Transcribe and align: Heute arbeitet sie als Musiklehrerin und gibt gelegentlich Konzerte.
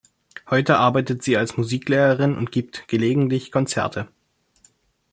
Heute 0.49 0.77
arbeitet 0.77 1.21
sie 1.21 1.37
als 1.37 1.57
Musiklehrerin 1.57 2.35
und 2.35 2.51
gibt 2.51 2.87
gelegentlich 2.87 3.51
Konzerte. 3.51 4.07